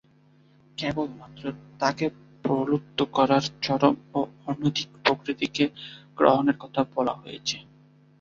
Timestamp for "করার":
3.13-3.43